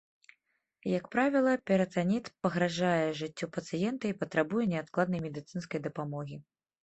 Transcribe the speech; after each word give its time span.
Як 0.91 1.03
правіла, 1.15 1.51
перытаніт 1.71 2.25
пагражае 2.47 3.05
жыццю 3.19 3.49
пацыента 3.59 4.05
і 4.13 4.17
патрабуе 4.21 4.65
неадкладнай 4.73 5.21
медыцынскай 5.27 5.79
дапамогі. 5.89 6.35